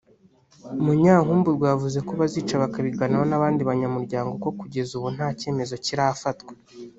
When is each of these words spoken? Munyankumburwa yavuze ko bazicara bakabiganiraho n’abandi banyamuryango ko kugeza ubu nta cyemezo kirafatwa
Munyankumburwa 0.83 1.65
yavuze 1.73 1.99
ko 2.07 2.11
bazicara 2.21 2.63
bakabiganiraho 2.65 3.25
n’abandi 3.29 3.61
banyamuryango 3.69 4.31
ko 4.43 4.49
kugeza 4.59 4.91
ubu 4.95 5.07
nta 5.15 5.27
cyemezo 5.39 5.75
kirafatwa 5.85 6.51